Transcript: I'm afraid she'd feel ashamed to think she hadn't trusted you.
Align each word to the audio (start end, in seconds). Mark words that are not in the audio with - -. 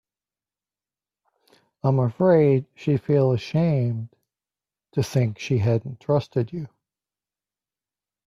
I'm 1.83 1.99
afraid 1.99 2.65
she'd 2.73 3.03
feel 3.03 3.33
ashamed 3.33 4.09
to 4.93 5.03
think 5.03 5.37
she 5.37 5.59
hadn't 5.59 5.99
trusted 5.99 6.51
you. 6.51 6.69